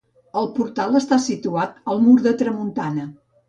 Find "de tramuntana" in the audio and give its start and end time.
2.27-3.11